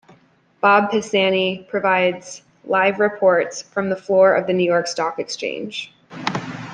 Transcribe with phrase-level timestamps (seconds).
[0.61, 5.93] Bob Pisani provides live reports from the floor of the New York Stock Exchange.